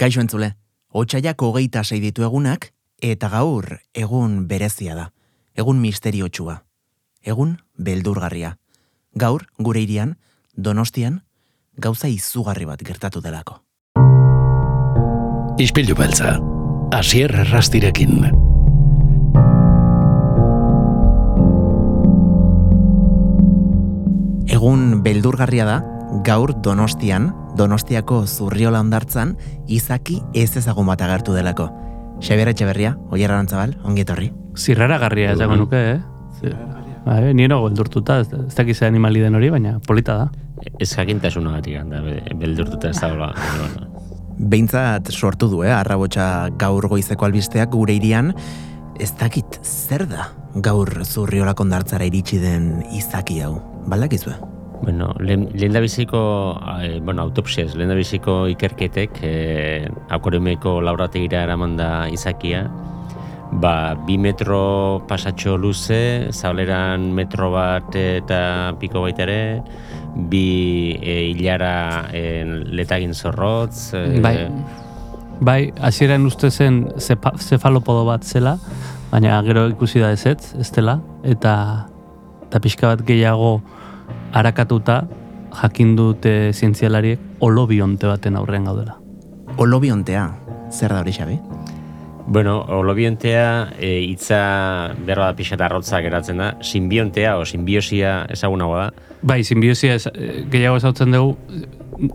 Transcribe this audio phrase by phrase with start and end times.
[0.00, 0.54] Kaixo entzule,
[0.96, 2.70] otxaiak hogeita sei ditu egunak,
[3.04, 5.10] eta gaur egun berezia da.
[5.52, 6.62] Egun misteriotsua.
[7.20, 8.54] Egun beldurgarria.
[9.12, 10.14] Gaur, gure irian,
[10.56, 11.18] donostian,
[11.76, 13.58] gauza izugarri bat gertatu delako.
[15.60, 16.38] Ispilu beltza,
[16.96, 18.24] asier errastirekin.
[24.48, 25.78] Egun beldurgarria da,
[26.24, 29.36] gaur donostian, donostiako zurriola ondartzan,
[29.68, 31.68] izaki ez ezagun bat agertu delako.
[32.20, 34.30] Xabier Etxeberria, oierra rantzabal, ongi etorri.
[34.58, 36.52] Zirrara garria esango nuke, eh?
[37.04, 40.26] Bai, nire beldurtuta, ez, dakiz animali den hori, baina polita da.
[40.78, 42.02] Ez jakintasuna gatik handa,
[42.36, 43.32] beldurtuta ez dagoela.
[43.56, 43.86] bueno.
[44.40, 45.72] Behintzat sortu du, eh?
[45.72, 48.34] Arrabotsa gaur goizeko albisteak gure irian,
[49.00, 53.58] ez dakit zer da gaur zurriola kondartzara iritsi den izaki hau.
[53.88, 54.36] Baldakizue?
[54.82, 61.76] Bueno, lehen da biziko, eh, bueno, autopsiaz, lehen da biziko ikerketek, eh, akoremeko laurategira eraman
[61.76, 62.64] da izakia,
[63.52, 69.40] ba, bi metro pasatxo luze, zableran metro bat eta piko baita ere,
[70.30, 73.92] bi e, hilara e, letagin zorrotz.
[73.94, 74.36] E, Bai,
[75.40, 78.56] bai hasieran uste zen zefalopodo bat zela,
[79.10, 81.54] baina gero ikusi da ezetz, ez dela, eta,
[82.46, 83.58] eta pixka bat gehiago
[84.32, 85.04] arakatuta
[85.62, 88.96] jakin dute zientzialariek olobionte baten aurrean gaudela.
[89.58, 90.28] Olobiontea,
[90.70, 91.38] zer da hori xabi?
[92.30, 98.92] Bueno, holobientea e, hitza berra da pixeta arrotza geratzen da, simbiontea o simbiosia ezagunagoa da.
[99.22, 101.34] Bai, simbiosia ez, eh, gehiago ezautzen dugu,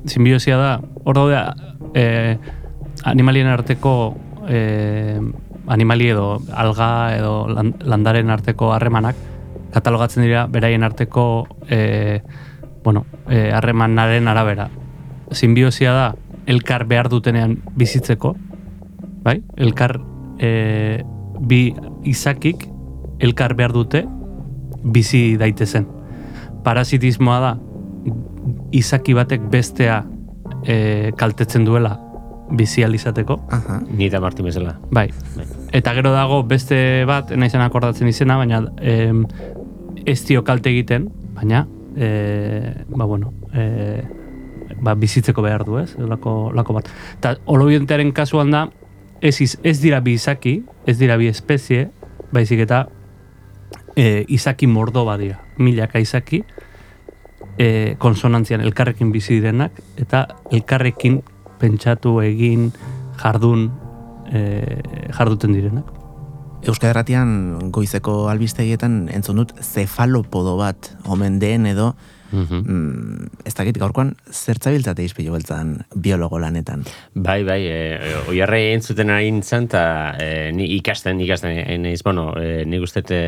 [0.07, 0.69] simbiosia da,
[1.03, 1.41] hor daude,
[1.93, 2.37] eh,
[3.03, 4.15] animalien arteko,
[4.47, 5.19] eh,
[5.67, 9.15] animali edo alga edo lan- landaren arteko harremanak,
[9.75, 12.21] katalogatzen dira beraien arteko, eh,
[12.83, 14.69] bueno, eh, harremanaren arabera.
[15.31, 16.07] Simbiosia da,
[16.47, 18.35] elkar behar dutenean bizitzeko,
[19.25, 19.41] bai?
[19.57, 19.99] Elkar
[20.39, 21.03] eh,
[21.39, 22.69] bi izakik
[23.19, 24.05] elkar behar dute
[24.83, 25.87] bizi daitezen
[26.65, 27.53] parasitismoa da
[28.75, 30.01] izaki batek bestea
[30.65, 31.95] e, kaltetzen duela
[32.55, 33.39] bizi alizateko.
[33.55, 33.79] Aha.
[33.89, 34.75] Ni eta Martin bezala.
[34.93, 35.07] Bai.
[35.35, 35.45] Bai.
[35.75, 36.77] Eta gero dago beste
[37.09, 39.23] bat, naizen akordatzen izena, baina em,
[40.05, 41.65] ez dio kalte egiten, baina
[41.97, 44.03] e, ba bueno, e,
[44.81, 45.95] ba, bizitzeko behar du, ez?
[45.97, 46.89] Lako, lako bat.
[47.17, 48.65] Eta holobientearen kasuan da,
[49.21, 51.87] ez, iz- ez dira bi izaki, ez dira bi espezie,
[52.35, 52.83] baizik eta
[53.95, 55.39] e, izaki mordo badira.
[55.57, 56.43] Milaka izaki,
[57.57, 61.21] e, konsonantzian elkarrekin bizi direnak, eta elkarrekin
[61.61, 62.69] pentsatu egin
[63.21, 63.69] jardun
[64.27, 64.41] e,
[65.15, 65.94] jarduten direnak.
[66.65, 71.93] Euskal Herratian goizeko albistegietan entzun dut zefalopodo bat omen den edo
[72.31, 72.63] Mhm.
[72.67, 76.83] mm, ez dakit gaurkoan zertzabiltzate izpilu beltzan biologo lanetan.
[77.13, 82.33] Bai, bai, e, oiarre entzuten ari nintzen, eta e, ni ikasten, ikasten, e, naiz, bueno,
[82.41, 83.21] e, nik uste e,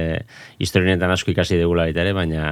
[0.59, 2.52] historienetan asko ikasi degula baita ere, baina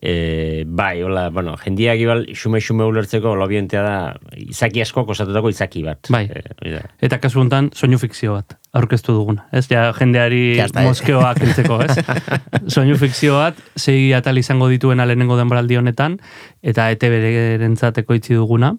[0.00, 3.94] e, bai, hola, bueno, jendiak ibal xume-xume ulertzeko lobientea da
[4.36, 6.10] izaki asko kosatutako izaki bat.
[6.12, 6.24] Bai.
[6.30, 6.82] E.
[7.06, 9.46] Eta kasu honetan, soinu fikzio bat, aurkeztu duguna.
[9.52, 10.68] Ez, ja, jendeari eh.
[10.80, 11.98] moskeoak entzeko, ez?
[12.74, 16.20] soinu fikzio bat, sei atal izango dituena lehenengo denboraldi honetan,
[16.62, 17.18] eta ETB
[17.64, 18.74] rentzateko itzi duguna.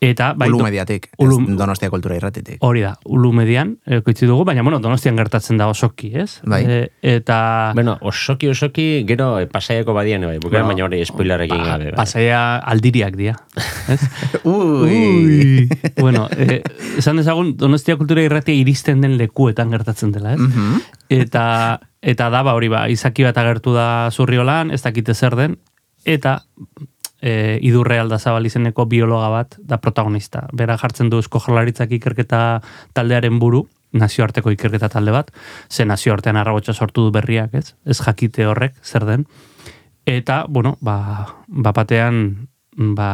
[0.00, 2.56] Eta, bai, Ulu mediatik, Ulu- Donostia kultura irratitik.
[2.64, 6.40] hori da, ulu median, ekoitzi dugu, baina, bueno, donostian gertatzen da osoki, ez?
[6.48, 6.62] Bai.
[6.64, 7.72] E, eta...
[7.76, 11.90] Bueno, osoki, osoki, gero e, pasaiako badian, bai, bukaren Bueno, baina hori spoilerrekin gabe.
[11.90, 11.96] Bai.
[12.00, 12.40] Pasaia
[12.72, 13.36] aldiriak dira,
[13.92, 14.00] ez?
[14.48, 15.68] Ui!
[16.00, 16.62] bueno, eh,
[16.96, 20.40] esan dezagun, Donostia kultura irratia iristen den lekuetan gertatzen dela, ez?
[20.40, 20.80] Mhm.
[21.10, 21.44] Eta,
[22.00, 25.58] eta da, ba, hori ba, izaki bat agertu da zurriolan, ez dakite zer den,
[26.08, 26.38] eta
[27.22, 30.46] e, idurre aldazabal izeneko biologa bat da protagonista.
[30.52, 32.60] Bera jartzen du eusko jarlaritzak ikerketa
[32.96, 35.32] taldearen buru, nazioarteko ikerketa talde bat,
[35.68, 37.74] ze nazioartean arrabotsa sortu du berriak, ez?
[37.84, 39.26] Ez jakite horrek, zer den.
[40.06, 43.10] Eta, bueno, ba, bapatean, ba,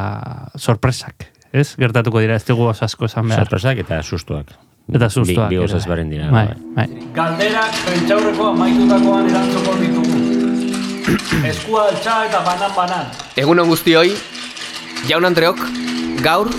[0.57, 1.75] sorpresak, ez?
[1.81, 3.45] Gertatuko dira, ez dugu asko esan behar.
[3.45, 4.55] Sorpresak eta sustuak.
[4.93, 5.51] Eta sustuak.
[5.51, 6.05] Bi, bi bai.
[6.11, 6.31] dira.
[6.31, 6.87] Bai, bai.
[6.87, 7.07] bai.
[7.15, 10.06] Galderak prentxaurreko amaitutakoan erantzuko ditugu.
[11.07, 13.07] Eskua altxa eta banan-banan.
[13.39, 14.17] Egun on guztioi,
[15.07, 15.61] jaun Andreok,
[16.25, 16.51] gaur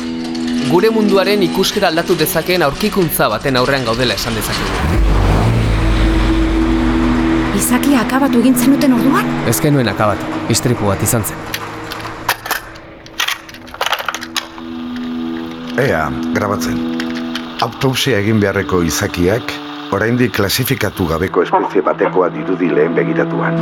[0.69, 4.71] gure munduaren ikuskera aldatu dezakeen aurkikuntza baten aurrean gaudela esan dezakegu.
[7.59, 9.27] Izakia akabatu egin zenuten orduan?
[9.51, 10.23] Ez genuen akabatu,
[10.53, 11.37] istripu bat izan zen.
[15.83, 16.07] Ea,
[16.39, 16.79] grabatzen.
[17.67, 19.51] Autopsia egin beharreko izakiak,
[19.91, 23.55] oraindik klasifikatu gabeko espezie batekoa dirudi lehen begiratuan.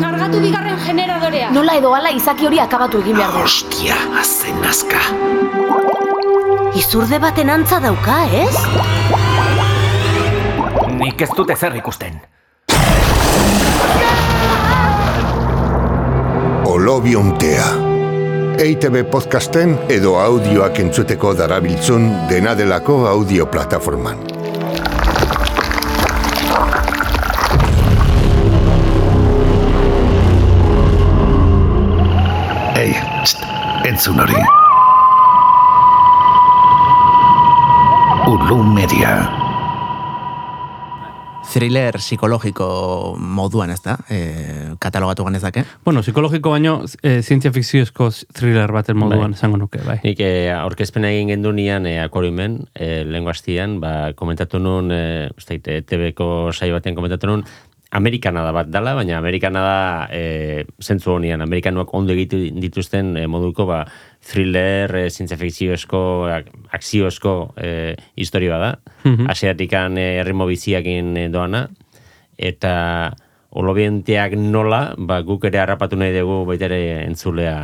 [0.00, 1.50] Kargatu bigarren generadorea.
[1.54, 3.44] Nola edo hala izaki hori akabatu egin behar du.
[3.46, 5.02] Ostia, azen nazka.
[6.78, 8.56] Izurde baten antza dauka, ez?
[10.98, 12.20] Nik ez dut ezer ikusten.
[16.72, 17.70] Olobiontea.
[18.62, 24.31] EITB podcasten edo audioak entzuteko darabiltzun dena delako audio plataforman.
[34.02, 34.34] Entzun hori.
[38.26, 39.12] Ulu Media.
[41.52, 42.66] Thriller psikologiko
[43.14, 43.94] moduan, ez da?
[44.10, 44.18] E,
[44.82, 45.62] katalogatu ganezake.
[45.84, 49.38] Bueno, psikologiko baino, e, zientzia fikziozko thriller baten moduan Bai.
[49.38, 50.00] esango nuke, bai.
[50.02, 55.28] Nik eh, aurkezpena egin gendu nian eh, akorimen, eh, lehenko hastian, ba, komentatu nun, eh,
[55.36, 57.46] uste, eh, TV-ko saio batean komentatu nun,
[57.92, 59.80] Amerikana da bat dala, baina Amerikana da
[60.16, 63.82] eh, zentzu honian, Amerikanuak ondo egitu dituzten eh, moduko ba,
[64.24, 66.00] thriller, eh, zientzia fikziozko,
[66.32, 68.70] ak- akziozko eh, historia da.
[69.04, 69.28] Mhm.
[69.28, 71.66] Asiatikan eh, erritmo biziakin eh, doana,
[72.38, 73.12] eta
[73.52, 77.56] olobienteak nola, ba, guk ere harrapatu nahi dugu baita ere entzulea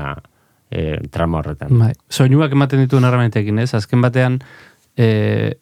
[0.70, 1.72] eh, trama horretan.
[1.80, 1.94] Bai.
[2.12, 3.70] Soinuak ematen dituen erramentekin, ez?
[3.78, 4.36] Azken batean,
[4.98, 5.54] e,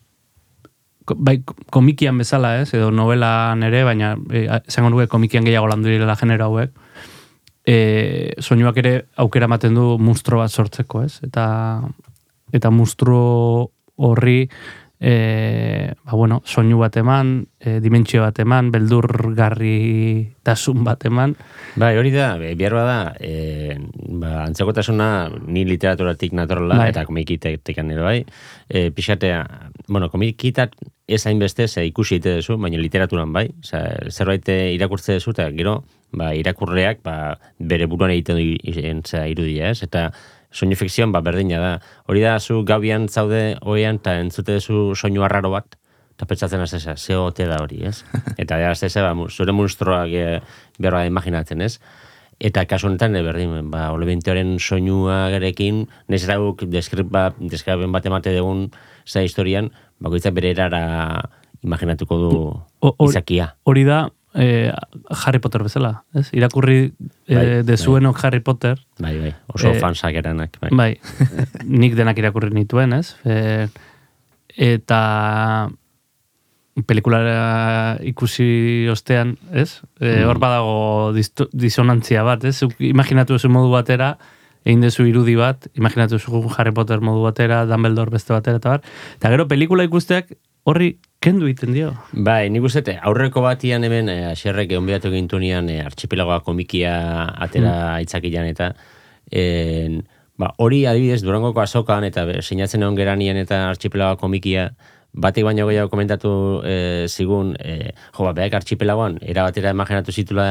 [1.15, 2.73] bai, komikian bezala, ez?
[2.75, 6.73] Edo novelan ere, baina e, esango nuke komikian gehiago landu direla genero hauek.
[7.67, 11.21] E, soinuak ere aukera ematen du monstro bat sortzeko, ez?
[11.27, 11.47] Eta
[12.55, 14.49] eta monstro horri
[15.01, 21.35] e, ba, bueno, soinu bat eman, e, dimentsio bat eman, beldurgarri tasun bat eman.
[21.77, 23.77] Bai, hori da, be- behar bada, e,
[24.21, 25.09] ba, antzekotasuna
[25.47, 26.91] ni literaturatik natorla, Bai.
[26.95, 28.19] eta komikitetik ere bai,
[28.69, 29.43] e, pixatea,
[29.89, 30.75] bueno, komikitak
[31.07, 35.47] ez hainbeste, ze ikusi ite duzu, baina literaturan bai, Osea, zerbait eh, irakurtze duzu, eta
[35.55, 35.77] gero,
[36.13, 38.47] ba, irakurreak, ba, bere buruan egiten du
[39.31, 39.83] irudia, ez?
[39.87, 40.11] Eta
[40.51, 41.73] soinu fikzioan, ba, berdina da.
[42.11, 45.79] Hori da, zu gaubian zaude oean, eta entzute duzu soinu arraro bat,
[46.17, 48.03] eta pentsatzen az eza, ze ote da hori, ez?
[48.43, 50.41] Eta ja, ez ba, zure monstruoak e,
[50.79, 51.77] behar bada imaginatzen, ez?
[52.41, 58.71] Eta kasu honetan, e, berdin, ba, olebinteoren soinua gerekin, nez erauk deskriben bat emate dugun
[59.07, 59.71] za historian,
[60.03, 61.23] bakoitzak bere erara
[61.63, 62.31] imaginatuko du
[62.81, 63.55] O- hor- izakia.
[63.65, 64.69] Hori da eh,
[65.25, 66.27] Harry Potter bezala, ez?
[66.37, 66.93] Irakurri
[67.29, 70.59] Bai, eh, dezuenok Harry Potter, Bai, bai, oso Eh, fansak eranak.
[70.61, 70.71] Bai.
[70.77, 70.91] bai,
[71.65, 73.15] nik denak irakurri nituen, ez?
[73.25, 73.69] E,
[74.57, 75.01] eta
[76.87, 79.79] pelikulara ikusi ostean, ez?
[80.01, 82.61] E, hor badago disto- disonantzia bat, ez?
[82.79, 84.19] Imaginatu duzu modu batera,
[84.67, 88.83] egin duzu irudi bat, imaginatu duzu Harry Potter modu batera, Dumbledore beste batera, eta bar.
[89.21, 90.35] Eta gero pelikula ikusteak
[90.67, 91.93] horri kendu egiten dio.
[92.27, 96.97] Bai, nik uste, aurreko batian hemen, e, aserrek onbidatu gintunian, e, archipelagoa komikia
[97.47, 98.73] atera itzakian eta
[99.31, 100.03] en,
[100.39, 104.69] ba, hori adibidez Durangoko azokan eta sinatzen egon geranien eta archipelagoa komikia
[105.17, 106.31] batek baino gehiago komentatu
[106.67, 110.49] e, zigun, e, jo, ba, behak archipelagoan, era batera imaginatu zitula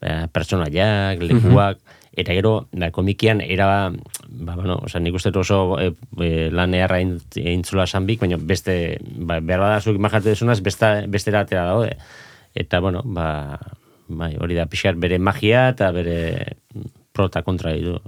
[0.00, 1.82] e, pertsonaiak, lekuak,
[2.12, 3.90] eta gero, ba, komikian, era,
[4.28, 9.38] ba, bueno, oza, nik uste oso e, e, lan eharra intzula sanbik, baina beste, ba,
[9.40, 11.96] behar bada zuk imaginatu dezunaz, beste, bestera atera daude.
[12.54, 13.58] Eta, bueno, ba,
[14.08, 16.56] bai, hori da, pixar bere magia eta bere
[17.14, 18.00] prota kontra ditu.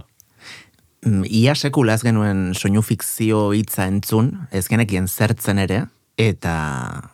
[1.06, 5.84] Mm, Ia sekula ez genuen soinu fikzio hitza entzun, ez genekien zertzen ere,
[6.19, 7.11] eta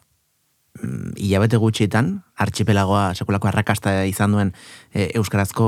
[1.17, 4.53] hilabete gutxitan, archipelagoa sekulako arrakasta izan duen
[4.93, 5.67] e, euskarazko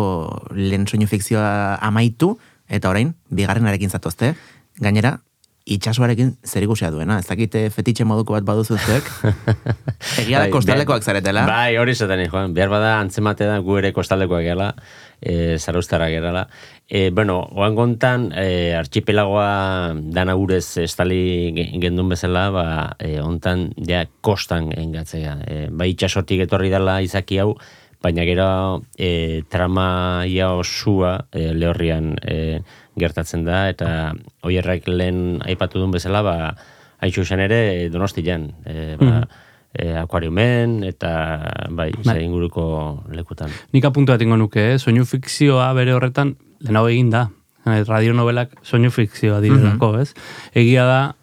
[0.56, 2.36] lehen soinu fikzioa amaitu,
[2.70, 4.34] eta orain, bigarrenarekin zatozte,
[4.80, 5.18] gainera,
[5.70, 9.06] itxasoarekin zer ikusia duena, ez dakite fetitxe moduko bat baduzu zuek,
[10.22, 12.54] egia da Bai, kostaldekoak zaretela, Bai, hori zaten, Joan.
[12.56, 14.72] Behar bada antzemate da gu ere kostaldekoak gela,
[15.20, 16.48] e, zaraustara gerala.
[16.88, 22.64] E, bueno, oan gontan, e, archipelagoa dana urez estali ge- gendun bezala, ba,
[22.98, 25.36] e, ontan, ja, kostan engatzea.
[25.46, 27.54] E, bai, itxasotik etorri dela izaki hau,
[28.02, 28.48] baina gero
[28.96, 32.60] e, trama ia osua e, lehorrian e,
[32.98, 36.36] gertatzen da, eta oierrek lehen aipatu duen bezala, ba,
[37.00, 39.28] hain ere donostian, e, ba,
[39.74, 41.10] e, akuariumen, eta
[41.70, 42.04] bai, Bai.
[42.04, 42.24] bai.
[42.24, 43.50] inguruko lekutan.
[43.72, 44.78] Nik apuntu bat nuke, eh?
[44.78, 47.28] soinu fikzioa bere horretan lehenago egin da.
[47.66, 50.14] Eh, radionovelak soinu fikzioa direlako, ez?
[50.54, 51.14] Egia da,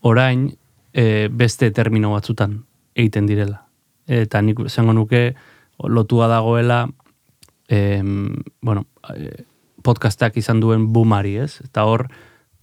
[0.00, 0.56] orain
[0.92, 3.66] e, beste termino batzutan egiten direla.
[4.06, 5.34] Eta nik esango nuke
[5.78, 6.88] lotua dagoela
[7.68, 9.44] em, bueno, eh,
[9.82, 11.60] podcastak izan duen boomari, ez?
[11.64, 12.08] Eta hor,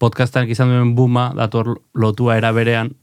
[0.02, 2.96] podcastak izan duen booma, dator lotua era berean,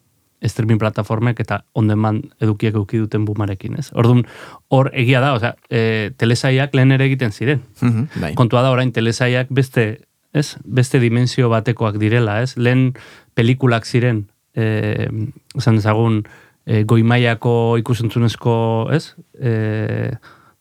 [0.47, 3.89] streaming platformek eta on demand edukiek eduki duten boomarekin, ez?
[3.93, 4.25] Orduan,
[4.69, 7.65] hor egia da, osea, e, telesaiak lehen ere egiten ziren.
[7.81, 8.35] Mhm, bai.
[8.39, 9.89] Kontua da orain telesaiak beste
[10.33, 10.57] ez?
[10.65, 12.57] Beste dimensio batekoak direla, ez?
[12.57, 12.93] Lehen
[13.35, 15.09] pelikulak ziren, eh,
[15.57, 16.25] esan dezagun,
[16.67, 19.15] eh, goimaiako ikusentzunezko, ez?
[19.41, 20.13] Eh,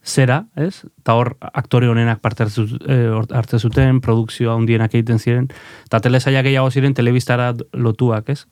[0.08, 0.86] zera, ez?
[1.02, 5.50] Eta hor aktore honenak parte hartze eh, hartze zuten, produkzioa handienak egiten ziren,
[5.86, 8.46] eta telesaiak gehiago ziren telebistara lotuak, ez?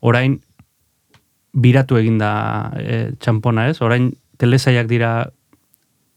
[0.00, 0.40] Orain
[1.52, 3.80] biratu egin da e, txampona, ez?
[3.82, 5.30] Orain telesaiak dira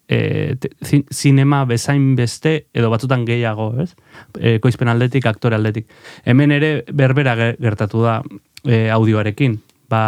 [0.08, 3.94] e, te, zin- zinema bezain beste edo batzutan gehiago, ez?
[4.40, 5.88] E, koizpen aldetik, aktore aldetik.
[6.26, 8.20] Hemen ere berbera ge- gertatu da
[8.66, 9.58] e, audioarekin.
[9.90, 10.04] Ba,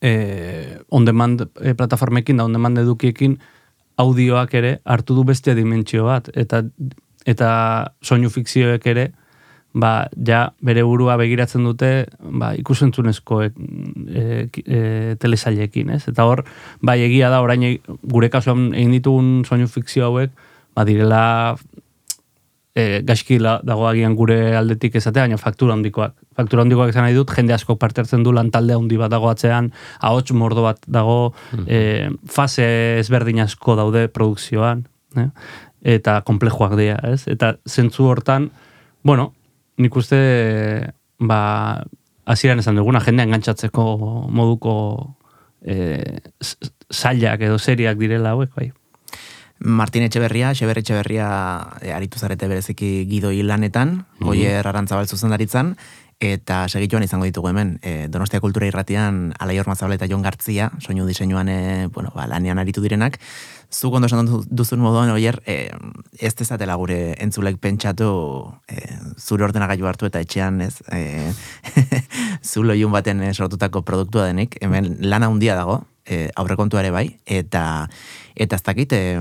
[0.00, 3.38] e, on demand e, plataformekin da on demand edukiekin
[4.00, 6.62] audioak ere hartu du beste dimentsio bat eta
[7.28, 7.48] eta
[8.00, 9.10] soinu fikzioek ere
[9.74, 13.50] ba, ja bere burua begiratzen dute ba, ikusentzunezko e,
[14.52, 14.80] ki- e,
[15.22, 16.04] telesailekin, ez?
[16.10, 16.44] Eta hor,
[16.82, 20.30] bai egia da orain e- gure kasuan egin ditugun soinu fikzio hauek,
[20.74, 21.22] ba direla
[22.74, 26.14] e, gaizki dago agian gure aldetik esatea, baina faktura handikoak.
[26.38, 29.72] Faktura handikoak esan nahi dut, jende asko parte hartzen du lantalde handi bat dago atzean,
[30.00, 31.32] ahots mordo bat dago,
[31.66, 34.86] e, fase ezberdin asko daude produkzioan,
[35.18, 35.28] eh?
[35.96, 37.24] eta komplejoak dira, ez?
[37.30, 38.50] Eta zentzu hortan,
[39.02, 39.32] bueno,
[39.80, 40.18] nik uste,
[41.18, 41.40] ba,
[42.28, 43.84] hasieran esan duguna, jendea engantzatzeko
[44.30, 44.74] moduko
[45.64, 46.56] e, s-
[46.92, 48.70] zailak edo seriak direla hauek, bai.
[49.60, 51.26] Martin Etxeberria, Xeber Etxeberria
[51.84, 55.74] e, aritu zarete bereziki gidoi lanetan, Goier Arantzabal zuzendaritzan,
[56.20, 61.06] eta segituan izango ditugu hemen, e, Donostia Kultura Irratian Alaior Mazabal eta Jon Gartzia, soinu
[61.08, 63.16] diseinuan e, bueno, ba, lanean aritu direnak,
[63.72, 65.70] zuk ondo esan du- duzun moduan, oier, e,
[66.20, 68.10] ez dezatela gure entzulek pentsatu
[68.68, 68.84] e,
[69.16, 71.32] zure ordenagailu hartu eta etxean, ez, e,
[72.44, 77.88] zulo ilun baten sortutako produktua denik, hemen lana handia dago, e, aurrekontua ere bai, eta
[78.36, 79.16] eta ez dakit, e,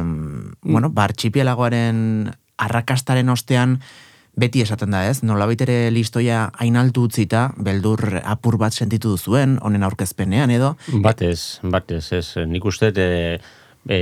[0.67, 1.07] bueno, ba,
[2.59, 3.79] arrakastaren ostean
[4.39, 9.57] beti esaten da ez, nolabait ere listoia hain altu utzita, beldur apur bat sentitu duzuen,
[9.61, 12.27] honen aurkezpenean edo, Batez, batez, ez.
[12.47, 13.39] Nik uste, e,
[13.87, 13.99] e,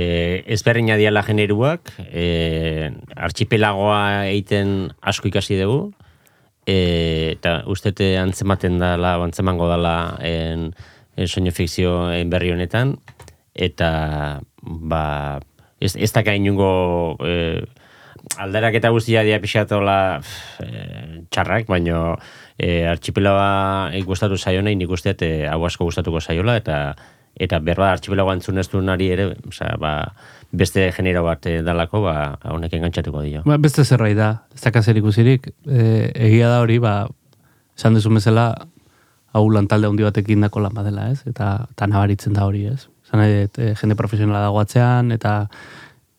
[0.54, 5.92] ezberdina diala generuak, e, archipelagoa egiten asko ikasi dugu,
[6.66, 10.70] e, eta uste antzematen dala, antzemango dala en,
[11.16, 12.96] en soinu fikzio en berri honetan,
[13.54, 13.90] eta
[14.62, 15.04] ba,
[15.80, 17.64] ez, ez da inungo e,
[18.38, 20.20] alderak eta guztia dia pixatola
[20.62, 22.16] e, txarrak, baino
[22.58, 26.96] e, archipelagoa gustatu zaiona, nik uste e, hau asko gustatuko zaiola, eta
[27.38, 29.92] eta berba archipelagoa entzun ez duenari ere, osea, ba,
[30.50, 32.16] beste genero bat e, dalako, ba,
[32.50, 33.44] honek engantzatuko dio.
[33.46, 36.96] Ba, beste zerbait da, ez da kaser ikusirik, e, egia da hori, ba,
[37.78, 38.50] esan duzu bezala,
[39.36, 41.22] hau lantalde handi batekin dako lan badela, ez?
[41.30, 42.88] Eta, eta nabaritzen da hori, ez?
[43.08, 43.46] Zan e,
[43.78, 45.44] jende profesionala dago atzean, eta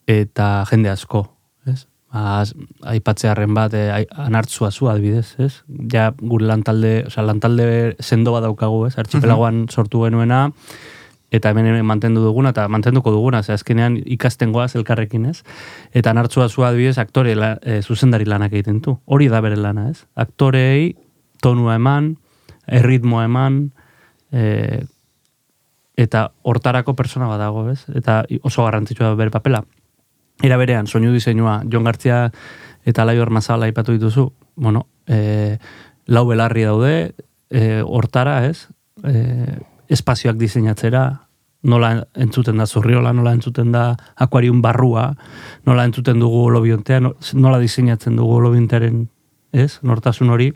[0.10, 1.28] eta jende asko?
[2.10, 2.44] Ba,
[2.90, 5.64] aipatzearren bat, e, ai- anartzua zu adibidez, ez?
[5.94, 8.98] Ja, gure lantalde, osea, lantalde sendo bat daukagu, ez?
[8.98, 10.48] Archipelagoan sortu genuena,
[11.30, 15.44] eta hemen mantendu duguna, eta mantenduko duguna, ze azkenean ikasten goaz elkarrekin, ez?
[15.94, 18.98] Eta nartzua zua adibidez, aktore la, e, zuzendari lanak egiten du.
[19.06, 20.06] Hori da bere lana, ez?
[20.16, 20.96] Aktorei
[21.42, 22.16] tonua eman,
[22.66, 23.68] erritmoa eman,
[24.32, 24.82] e,
[26.00, 27.84] eta hortarako persona bat dago, ez?
[27.94, 29.62] Eta oso garrantzitsua da bere papela.
[30.42, 32.30] Era berean, soinu diseinua, Jon Gartzia
[32.88, 35.58] eta Laior Mazala aipatu dituzu, bueno, e,
[36.08, 37.14] lau belarri daude,
[37.50, 38.70] e, hortara, ez?
[39.04, 39.60] E,
[39.92, 41.04] espazioak diseinatzera,
[41.64, 45.10] nola entzuten da zurriola, nola entzuten da akuarium barrua,
[45.68, 49.10] nola entzuten dugu lobiontea, no- nola diseinatzen dugu lobiontearen,
[49.52, 49.80] ez?
[49.84, 50.54] Nortasun hori.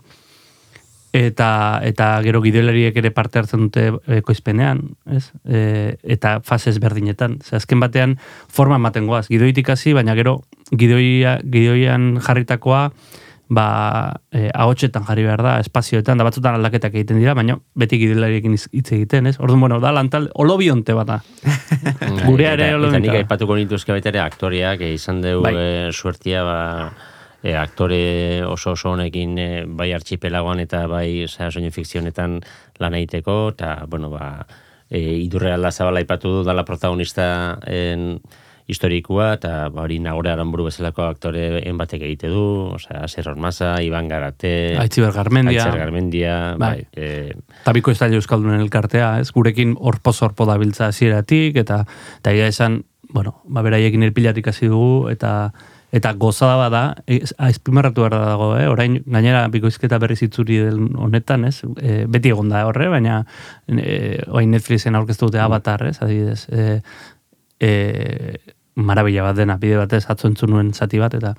[1.14, 5.28] Eta, eta gero gidoilariek ere parte hartzen dute e, koizpenean, ez?
[5.46, 5.60] E,
[6.02, 7.36] eta fase ezberdinetan.
[7.38, 8.16] Ze azken batean
[8.50, 9.28] forma ematen goaz.
[9.30, 10.40] Gidoitik hasi, baina gero
[10.74, 12.88] gidoia, gidoian jarritakoa
[13.54, 13.68] ba,
[14.32, 18.92] e, ahotsetan jarri behar da, espazioetan, da batzutan aldaketak egiten dira, baina beti gidoilariekin hitz-
[18.96, 19.36] egiten, ez?
[19.38, 21.20] Orduan, bueno, da lantal, olobionte bat da.
[22.26, 25.54] Gurea ere eta, eta olobionte nik aipatuko nituzke baita ere aktoriak, e, izan dugu Bai.
[25.54, 26.58] e, suertia, ba,
[27.44, 32.40] e, aktore oso oso honekin e, bai archipelagoan eta bai soinu fikzionetan
[32.80, 34.46] lan egiteko, eta, bueno, ba,
[34.88, 38.18] e, idurre zabala aipatu du dala protagonista en,
[38.66, 43.74] historikoa, eta ba, hori nagore aranburu bezalako aktore en batek egite du, osea, Aser Ormaza,
[43.84, 45.66] Iban Garate, Aitziber Garmendia.
[45.66, 46.86] Aitziber Garmendia, bai, Bai.
[46.96, 47.34] e,
[47.66, 49.30] Tabiko da Euskaldunen elkartea, ez?
[49.32, 51.84] Gurekin orpo-zorpo dabiltza hasieratik eta
[52.18, 55.52] eta egia esan, bueno, ba beraiekin erpilatik hasi dugu eta
[55.94, 58.66] eta gozada bada, ez- azpimarratu behar dago, eh?
[58.68, 61.60] orain gainera bikoizketa berriz itzuri den honetan, ez?
[61.78, 63.20] E, beti egon da horre, baina
[63.70, 66.00] e, orain Netflixen aurkeztu dute Avatar, ez?
[66.02, 66.80] Adibidez, e,
[67.62, 67.70] e,
[68.74, 71.34] marabila bat dena, bide batez atzo entzun nuen zati bat, eta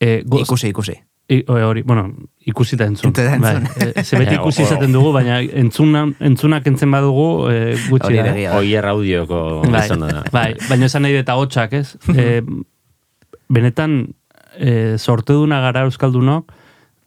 [0.00, 0.94] E, goz, Ikusi, ikusi.
[1.28, 2.06] I, o- hori, bueno,
[2.48, 3.10] ikusi eta entzun.
[3.12, 3.42] Entzun.
[3.42, 7.58] Bai, e, beti ikusi izaten dugu, baina entzuna, entzunak entzen badugu e,
[7.90, 8.22] gutxi Hori da.
[8.24, 8.38] ere eh?
[8.38, 8.62] egia da.
[8.64, 9.84] Oier audioko Bai,
[10.32, 11.98] bai, baina esan nahi eta hotxak, ez?
[12.16, 12.40] e,
[13.50, 14.14] benetan,
[14.56, 16.52] e, sorteduna gara Euskaldunok,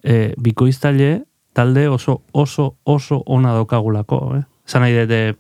[0.04, 1.24] e, bikoiztaile
[1.54, 4.44] talde oso, oso, oso ona daukagulako, eh?
[4.68, 5.34] Esan nahi dut, e,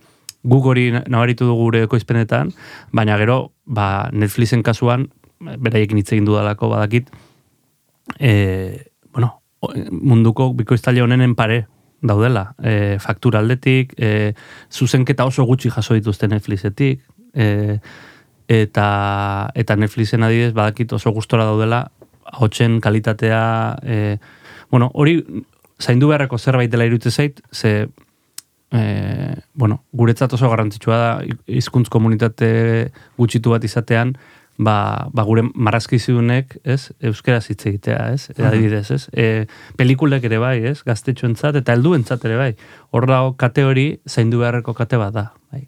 [0.43, 2.51] guk hori nabaritu dugu gure ekoizpenetan,
[2.91, 5.07] baina gero, ba, Netflixen kasuan,
[5.39, 7.11] beraiekin hitz egin dudalako badakit,
[8.19, 8.33] e,
[9.13, 9.39] bueno,
[9.91, 11.65] munduko bikoiztaile honenen pare
[12.03, 12.49] daudela.
[12.59, 14.33] E, faktura aldetik, e,
[14.71, 17.79] zuzenketa oso gutxi jaso dituzte Netflixetik, e,
[18.61, 21.87] eta, eta Netflixen adidez badakit oso gustora daudela,
[22.39, 23.43] hotxen kalitatea,
[23.83, 24.17] e,
[24.71, 25.19] bueno, hori
[25.81, 27.87] zaindu beharreko zerbait dela irute zait, ze
[28.73, 28.81] e,
[29.53, 31.09] bueno, guretzat oso garrantzitsua da
[31.47, 34.15] hizkuntz komunitate gutxitu bat izatean,
[34.57, 39.45] ba, ba gure marrazkizunek, ez, euskera hitz egitea, ez, adibidez, ez, e,
[39.77, 42.51] pelikulek ere bai, ez, gaztetxoentzat eta helduentzat ere bai.
[42.91, 45.67] Hor dago kate hori zaindu beharreko kate bat da, bai.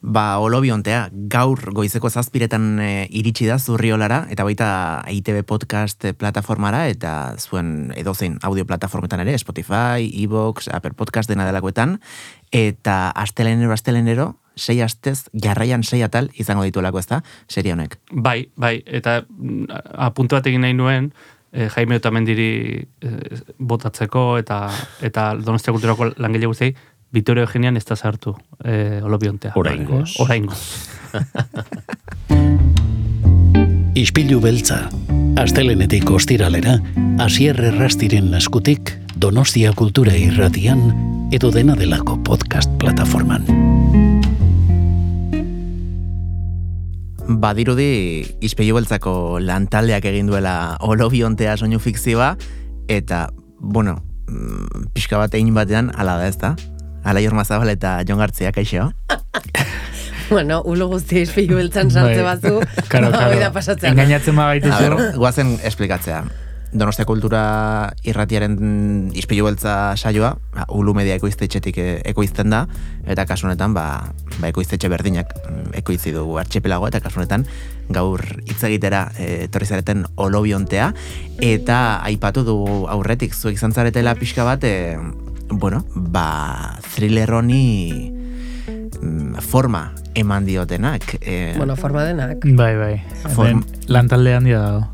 [0.00, 4.68] Ba, olobiontea, gaur goizeko zazpiretan e, iritsi da zurriolara, eta baita
[5.12, 11.98] ITB podcast plataformara, eta zuen edozein audio plataformetan ere, Spotify, Evox, Apple Podcast dena delakoetan,
[12.52, 17.98] eta astelenero, astelenero, sei astez, jarraian sei atal izango dituelako ez da, serie honek.
[18.12, 19.20] Bai, bai, eta
[20.08, 21.12] apuntu bat egin nahi nuen,
[21.52, 22.50] eh, Jaime Otamendiri
[23.02, 24.62] eh, botatzeko eta
[25.02, 26.74] eta Donostia Kulturako langile guztiei
[27.10, 29.52] Vitorio Eugenian ez da sartu eh, olobiontea.
[29.58, 30.14] Oraingoz.
[30.22, 30.60] Oraingoz.
[33.98, 34.86] Ispilu beltza.
[35.40, 36.78] Astelenetik ostiralera,
[37.18, 40.78] Asier Errastiren eskutik, Donostia Kultura Irratian
[41.34, 43.42] edo dena delako podcast plataforman.
[47.40, 52.36] Badirudi, izpeilu beltzako lantaldeak egin duela olobiontea soinu fikzioa,
[52.90, 53.98] eta, bueno,
[54.28, 56.54] mm, pixka bat egin batean, ala da ez da?
[57.04, 58.92] Ala Mazabal eta Jon Gartzia, kaixo?
[60.30, 62.60] Bueno, ulo guztia izpilu beltzan sartze batzu,
[62.92, 63.34] Karo, karo.
[63.40, 63.90] da pasatzen.
[63.90, 65.18] Engainatzen A ber, bagaituzu.
[65.18, 66.22] guazen esplikatzea.
[66.70, 67.40] Donostia Kultura
[68.06, 72.60] irratiaren izpilu beltza saioa, ba, ulu media ekoiztetxetik e- ekoizten da,
[73.10, 74.06] eta kasu honetan, ba,
[74.38, 77.42] ba ekoiztetxe berdinak mm, ekoizi dugu artxepelago, eta kasu honetan
[77.90, 80.92] gaur hitz egitera e, etorri zareten olobiontea,
[81.42, 84.94] eta aipatu dugu aurretik zuek izan zaretela pixka bat, e,
[85.50, 88.12] bueno, ba, thriller honi
[89.00, 91.18] mm, forma eman diotenak.
[91.20, 92.38] E, Bueno, forma denak.
[92.44, 93.02] Bai, bai.
[93.34, 94.88] Form- Lantalde handia dago.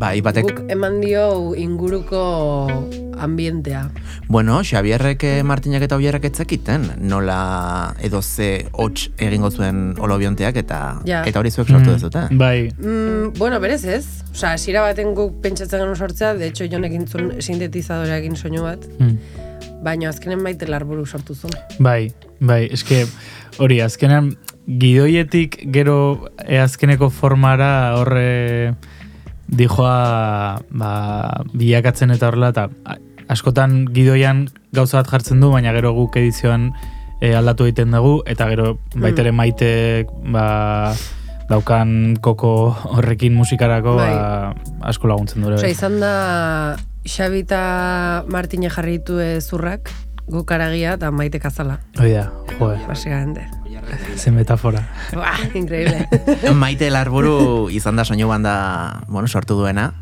[0.00, 2.86] bai, batek, Guk eman dio inguruko
[3.18, 3.90] ambientea.
[4.28, 11.00] Bueno, Xabierrek eh, Martinak eta Oierrek etzekiten, nola edo ze hots egingo zuen olobionteak eta
[11.04, 11.22] Ja.
[11.26, 12.22] eta hori zuek sortu Mm, dezute.
[12.30, 12.70] Bai.
[12.78, 14.06] Mm, bueno, berez ez.
[14.32, 19.18] Osa, hasiera baten guk pentsatzen genuen sortzea, de hecho, jonek intzun sintetizadoreakin soinu bat, Mm.
[19.84, 21.56] Baina azkenen maite larburu sortu zuen.
[21.78, 23.04] Bai, bai, eske
[23.58, 24.34] hori azkenan
[24.66, 28.74] gidoietik gero e, azkeneko formara horre
[29.50, 30.92] dijoa ba,
[31.52, 32.68] bilakatzen eta horrela eta
[33.30, 36.70] askotan gidoian gauza bat jartzen du, baina gero guk edizioan
[37.20, 39.72] e, aldatu egiten dugu eta gero baita ere maite
[40.30, 40.92] ba,
[41.50, 42.54] daukan koko
[42.94, 44.54] horrekin musikarako ba,
[44.86, 45.58] asko laguntzen dure.
[45.58, 46.14] Osa, izan da
[47.06, 49.90] Xabi eta Martine jarri ditu zurrak,
[50.28, 51.80] guk aragia eta maite kazala.
[51.98, 53.48] Hoi da, joe, Basikamente.
[54.16, 54.86] ze metafora.
[55.12, 56.06] Buah, increíble.
[56.54, 59.94] Maite Larburu izan da soinu banda, bueno, sortu duena,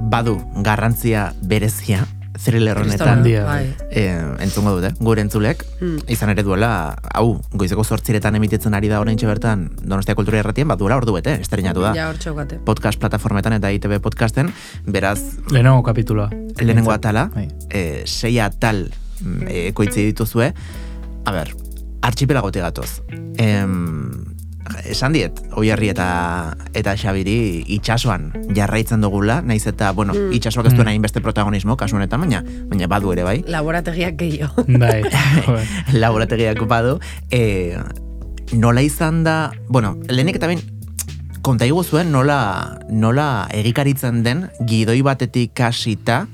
[0.00, 2.06] badu garrantzia berezia
[2.38, 3.74] thriller honetan Handia, bai.
[3.90, 5.98] eh, entzungo dute, gure entzulek, Hmm.
[6.08, 10.78] izan ere duela, hau, goizeko zortziretan emititzen ari da orain bertan Donostia Kultura Erratien, bat
[10.78, 11.94] duela ordu bete, estrenatu da.
[11.94, 12.12] Ja.
[12.64, 14.52] Podcast plataformetan eta ITB podcasten,
[14.86, 15.20] beraz,
[15.50, 16.30] Lehenengo kapituloa.
[16.60, 17.48] lehenengo atala, Bai.
[17.70, 20.52] e, sei atal mm, e, ekoitzi dituzue,
[21.24, 21.54] a ber,
[22.02, 23.02] archipelagote gatoz.
[23.38, 24.05] Em,
[24.84, 30.32] esan diet, oiarri eta eta Xabiri itxasoan jarraitzen dugula, naiz eta, bueno, Mm.
[30.32, 34.64] itxasoak ez duen hainbeste protagonismo, kasu honetan, baina, baina badu ere bai, Laborategiak gehiago.
[34.66, 35.02] Bai,
[36.02, 36.98] laborategiak badu,
[37.30, 37.76] e,
[38.52, 40.62] nola izan da, bueno, lehenik eta behin,
[41.42, 46.26] konta zuen nola, nola egikaritzen den gidoi batetik kasita,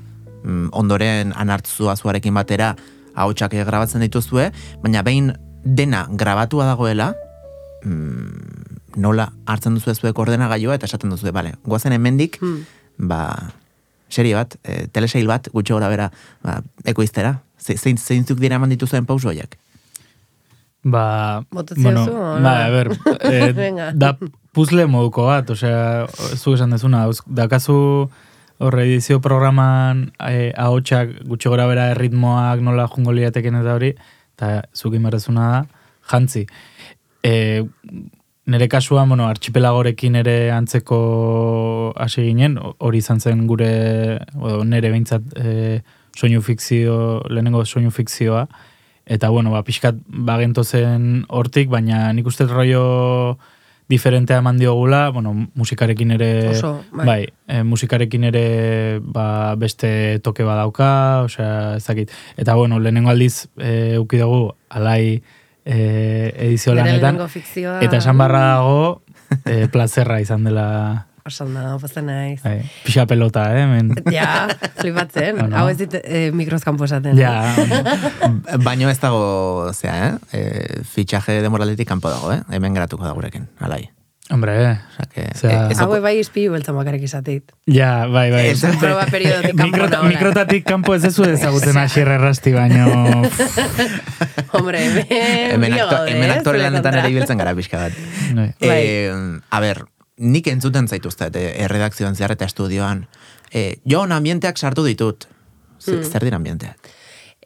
[0.43, 2.75] mm, ondoren anartzua zuarekin batera
[3.15, 7.13] ahotsak grabatzen dituzue, baina behin dena grabatua dagoela,
[7.85, 12.65] mm, nola hartzen duzu zuek ordenagailua eta esaten duzu, bale, goazen hemendik, Hmm.
[12.97, 13.51] ba,
[14.09, 16.11] serie bat, e, telesail bat, gutxo gora bera,
[16.43, 17.39] ba, ekoiztera.
[17.57, 19.57] Ze- Zein, zeintzuk dira eman dituzuen pauso horiek?
[20.83, 22.89] Ba, bueno, o ba, a ber,
[23.21, 23.91] eh, Venga.
[23.95, 24.17] da
[24.51, 28.09] puzle moduko bat, osea, zu esan dezuna, dakazu
[28.59, 33.93] horre edizio programan eh, ahotsak gutxi gora bera erritmoak nola jungo liateken eta hori,
[34.35, 35.61] eta zukin barrezuna da,
[36.11, 36.45] jantzi.
[37.23, 37.63] E,
[38.45, 45.33] nere kasuan, bueno, archipelagorekin ere antzeko hasi ginen, hori izan zen gure, o, nere behintzat
[45.39, 45.81] e,
[46.15, 48.47] soinu fikzio, lehenengo soinu fikzioa,
[49.05, 53.37] eta bueno, ba, pixkat bagento zen hortik, baina nik uste rollo
[53.91, 57.05] diferentea eman diogula, bueno, musikarekin ere, Oso, bai.
[57.05, 62.11] bai e, musikarekin ere ba, beste toke badauka, osea, ez dakit.
[62.37, 65.21] Eta bueno, lehenengo aldiz e, uki dugu, alai
[65.65, 67.19] e, edizio lanetan,
[67.81, 69.01] eta esan barra dago,
[69.45, 72.41] e, plazerra izan dela Oso da, pozten naiz.
[72.43, 73.93] bai, pixa pelota, eh, men.
[74.11, 74.49] Ja,
[74.81, 75.37] flipatzen.
[75.39, 75.55] Bueno.
[75.55, 77.15] Hau ez dit eh, mikrozkanpo esaten.
[77.15, 77.55] Ja,
[78.67, 80.13] Baino ez dago, zea, eh?
[80.35, 82.41] E, fitxaje demoraletik kanpo dago, eh?
[82.51, 83.85] Hemen geratuko da gurekin, alai.
[84.29, 84.79] Hombre, eh.
[84.89, 87.51] Osea, que, Osea- eh, Hau bai izpilu beltzan bakarrik izatit.
[87.67, 88.45] Ja, bai, bai.
[88.53, 90.03] Ez, Proba periodotik kanpo nagoela.
[90.07, 92.87] mikrotatik kanpo ez dezu ezagutzen asierre errasti, baino...
[94.53, 97.99] Hombre, hemen, hemen, akto, eh, aktore lanetan ere ibiltzen gara pixka bat.
[98.37, 98.47] Bai.
[98.61, 99.11] Eh,
[99.49, 99.83] a ber,
[100.17, 103.07] nik entzuten zaituztet, eh, erredakzioan zehar eta estudioan.
[103.51, 105.27] Eh, Jon, ambienteak sartu ditut.
[105.83, 106.03] Z- Mm.
[106.07, 106.77] Zer dira ambienteak?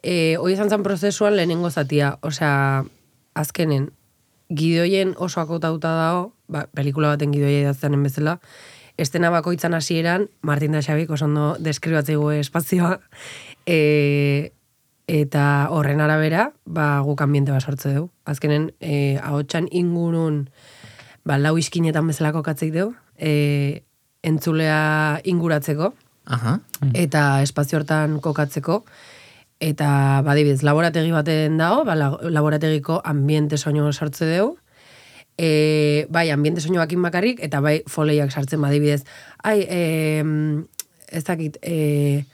[0.00, 2.18] E, hoi izan zen prozesuan lehenengo zatia.
[2.22, 2.84] Osea,
[3.34, 3.88] azkenen,
[4.48, 8.38] gidoien oso akotauta dago, ba, pelikula baten gidoia idazteanen bezala,
[8.98, 12.98] estena bakoitzan hasieran Martin da Xabik oso ondo deskribatzeigu espazioa,
[13.66, 14.52] e,
[15.08, 18.10] eta horren arabera, ba, guk ambiente bat sortze dugu.
[18.28, 20.48] Azkenen, e, ahotsan ingurun,
[21.24, 23.84] ba, lau iskinetan bezalako katzeik dugu, e,
[24.22, 25.94] entzulea inguratzeko,
[26.28, 26.58] Aha.
[26.92, 28.82] eta espazio hortan kokatzeko,
[29.60, 34.58] eta badibidez, laborategi baten dago, ba, la- laborategiko ambiente soinu sartze dugu,
[35.36, 39.04] e, bai, ambiente soinu bakin bakarrik, eta bai, foleiak sartzen badibidez.
[39.42, 40.24] Ai, e,
[41.10, 42.24] ez dakit, e,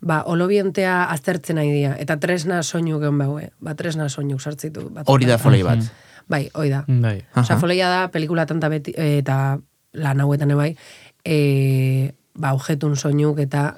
[0.00, 4.90] ba, olobientea aztertzen nahi dira, eta tresna soinu gehan baue, ba, tresna soinu sartzitu.
[4.90, 5.80] Bat, Hori da folei bat.
[6.28, 6.82] Bai, hoi da.
[6.88, 7.20] Bai.
[7.36, 7.60] Osea, Aha.
[7.60, 9.58] foleia da, pelikula tanta beti, eh, eta
[9.94, 10.76] lan hauetan bai,
[11.24, 13.76] e, ba, objetun soinuk eta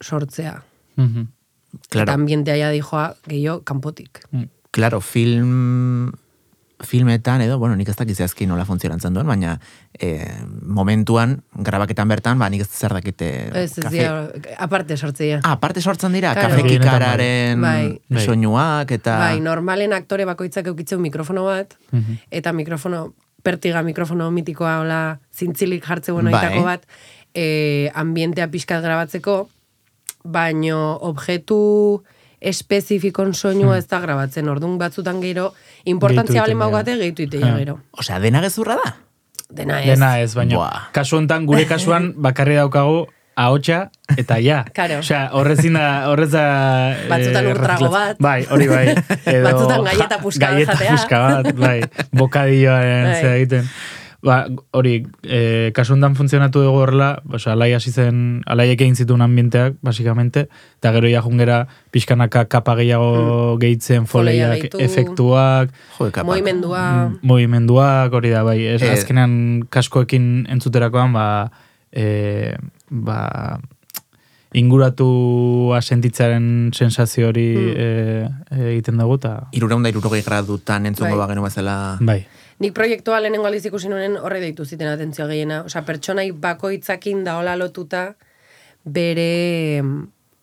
[0.00, 0.62] sortzea.
[0.96, 1.20] Mhm.
[1.20, 1.39] Eta
[1.90, 4.20] Claro, ambientea ja dijoa gehiago kanpotik.
[4.70, 6.12] claro, film
[6.82, 9.58] filmetan edo, bueno, nik ez dakit zehazki nola funtzionatzen duen, baina
[10.00, 10.32] eh,
[10.64, 14.30] momentuan, grabaketan bertan, ba, nik ez zer dakite Ez, ez kafe- dira,
[14.64, 15.42] aparte sortzea.
[15.44, 16.48] Ah, aparte sortzen dira, Claro.
[16.56, 16.62] kafe
[17.60, 18.00] bai.
[18.08, 18.24] Bai.
[18.24, 19.18] soinuak eta...
[19.18, 22.16] Bai, normalen aktore bakoitzak eukitzen mikrofono bat, Mhm.
[22.30, 26.40] eta mikrofono, pertiga mikrofono mitikoa, hola, zintzilik jartze bueno Bai.
[26.64, 26.86] bat,
[27.34, 29.50] e, ambientea pixkat grabatzeko,
[30.24, 32.02] baino objektu
[32.40, 35.52] espezifikon soinua ez da grabatzen, orduan batzutan gero,
[35.84, 36.56] importantzia dira.
[36.58, 37.58] baugate, gehitu iteia Ah.
[37.58, 37.78] gero.
[37.92, 38.96] Osea, dena gezurra da?
[39.50, 39.86] Dena ez.
[39.86, 40.88] Dena ez, baina Buah.
[40.92, 43.06] kasu hontan gure kasuan bakarri daukagu
[43.36, 44.64] ahotsa eta ja.
[44.74, 44.98] Claro.
[45.00, 46.44] Osea, horrezin da, horrez da...
[46.96, 48.16] eh, Batzutan ur trago erreziklatz- bat.
[48.20, 48.86] Bai, hori bai.
[49.34, 50.90] Edo, Batzutan galleta ja- puska bat galleta jatea.
[50.96, 51.80] puska bat, bai.
[52.12, 53.20] Bokadilloaren Bai.
[53.20, 53.68] zera egiten.
[54.22, 54.44] Ba,
[54.76, 59.78] hori, e, kasu hontan funtzionatu dugu horrela, osea, alai hasi zen, alaiek egin zituen ambienteak,
[59.80, 60.42] basikamente,
[60.76, 64.80] eta gero ja jungera pixkanaka kapa gehiago gehitzen, Foleia foleiak, gehitu.
[64.84, 66.26] efektuak, Jo, kapaz.
[66.28, 68.58] Moimendua, Mm, movimenduak hori da, bai.
[68.74, 71.50] Ez, Eh, azkenean kaskoekin entzuterakoan, ba,
[71.90, 72.54] e,
[72.90, 73.58] ba,
[74.52, 77.74] inguratu sentitzaren sensazio hori Hmm.
[77.76, 81.26] e, e, egiten dugu, eta Irureunda irurogei gradutan entzungo Bai.
[81.26, 81.96] bagenu bezala...
[82.00, 82.26] bai.
[82.60, 85.62] Nik proiektua lehenengo aldiz ikusi nuen horre deitu ziten atentzioa gehiena.
[85.64, 88.10] Osea, pertsonai bakoitzakin da hola lotuta
[88.84, 89.80] bere...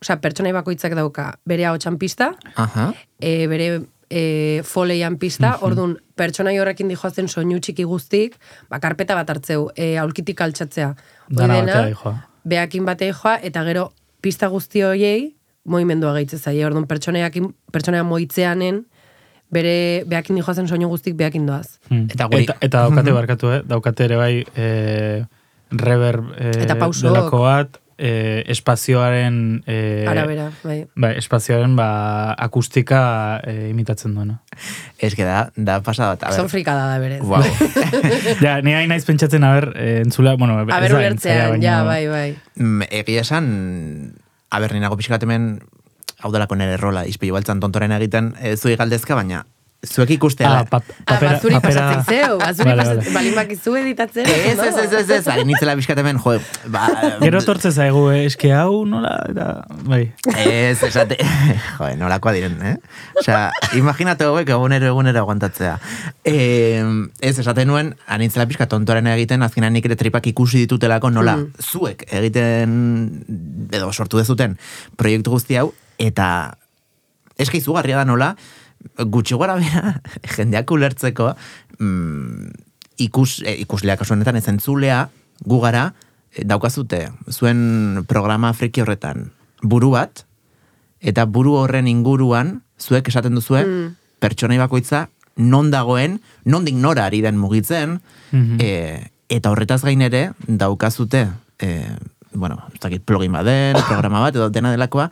[0.01, 2.91] Osea, pertsonai bakoitzak dauka bere ahotsan pista, Aha.
[3.17, 3.69] e, bere
[4.10, 8.36] e, foleian pista, orduan pertsonai horrekin dijoazen soinu txiki guztik,
[8.69, 10.91] ba, karpeta bat hartzeu, e, aulkitik altxatzea.
[11.32, 12.13] Hoi Dana dena, batera dijoa.
[12.45, 13.88] beakin batei joa, eta gero
[14.21, 15.34] pista guzti horiei
[15.65, 16.62] moimendua gehitze zaie.
[16.65, 18.84] Orduan pertsonaiakin, pertsonaia moitzeanen,
[19.53, 21.79] bere beakin dijoazen soinu guztik beakin doaz.
[21.89, 22.05] Mm.
[22.13, 23.62] Eta guri- eta, eta daukate barkatu, eh?
[23.65, 25.25] Daukate ere bai e,
[25.71, 29.63] reverb e, Eta delako bat, e, espazioaren...
[29.65, 30.86] E, Arabera, bai.
[30.95, 34.41] Bai, espazioaren ba, akustika e, imitatzen duena.
[34.99, 36.36] Ez que da, da pasada bat.
[36.36, 37.21] Son frikada da berez.
[37.23, 37.43] Wow.
[38.43, 39.71] ja, ni hain naiz pentsatzen, a ber,
[40.03, 42.29] entzula, bueno, A ber ulertzean, ja, bai, bai.
[42.55, 44.13] Mm, Egia esan,
[44.49, 45.57] a ber, ninago pixkat hemen,
[46.23, 49.45] hau delako nire rola, izpilu baltzan tontoren egiten, ez zui galdezka, baina
[49.88, 50.49] zuek ikustea.
[50.49, 50.65] Ah, Ah,
[51.06, 51.82] papera, bazuri papera...
[51.86, 53.13] pasatzen zeu, bazuri Vale, pasatzen, vale.
[53.13, 54.25] balin bakizu editatzen.
[54.25, 56.34] Ez, ez, ez, ez, ez, ari nitzela bizkatemen, jo,
[56.73, 56.88] ba...
[57.21, 59.45] Gero tortze zaigu, eh, eske hau nola, eta,
[59.86, 60.01] bai.
[60.34, 61.19] Ez, esate,
[61.77, 62.73] joe, nolakoa diren, eh?
[63.21, 65.77] Osea, imaginate hauek egunero egunero aguantatzea.
[66.25, 66.36] E,
[67.21, 71.53] ez, esate nuen, anitzela pixka tontoaren egiten, azkenan nik ere tripak ikusi ditutelako nola, Mm.
[71.62, 74.58] zuek egiten, edo sortu dezuten
[74.97, 76.57] proiektu guzti hau, eta
[77.38, 78.36] eska izugarria da nola,
[78.97, 80.01] gutxi gora bera,
[80.36, 81.33] jendeak ulertzeko,
[81.79, 82.51] mm,
[83.07, 85.10] ikus, eh, ikusleak kasu honetan, ez entzulea,
[85.45, 85.93] gu gara,
[86.33, 89.31] eh, daukazute, zuen programa friki horretan,
[89.62, 90.23] buru bat,
[91.01, 93.95] eta buru horren inguruan, zuek esaten duzue, Mm.
[94.19, 98.57] pertsonai bakoitza, non dagoen, nondik nora ari den mugitzen, Mhm.
[98.60, 101.27] e, eta horretaz gain ere, daukazute,
[101.60, 101.86] e,
[102.33, 105.12] bueno, ez dakit plugin baden, programa bat, edo dena delakoa,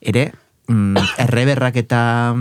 [0.00, 0.32] ere,
[0.68, 2.34] mm, erreberrak eta